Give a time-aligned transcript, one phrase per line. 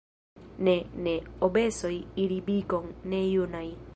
[0.67, 0.73] Ne,
[1.07, 1.13] ne,
[1.49, 1.93] Obesoj
[2.25, 3.65] iri Bikon, ne junaj.